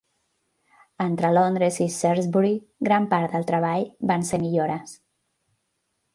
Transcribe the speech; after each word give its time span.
Entre 1.03 1.29
Londres 1.37 1.77
i 1.85 1.87
Shrewsbury, 1.97 2.55
gran 2.89 3.07
part 3.13 3.37
del 3.37 3.47
treball 3.53 3.87
van 4.13 4.27
ser 4.31 4.43
millores. 4.49 4.99